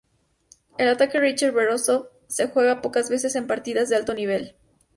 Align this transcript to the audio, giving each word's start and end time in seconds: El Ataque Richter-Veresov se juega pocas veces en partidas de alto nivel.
El 0.79 0.87
Ataque 0.87 1.19
Richter-Veresov 1.19 2.09
se 2.27 2.47
juega 2.47 2.81
pocas 2.81 3.11
veces 3.11 3.35
en 3.35 3.45
partidas 3.45 3.87
de 3.87 3.97
alto 3.97 4.15
nivel. 4.15 4.55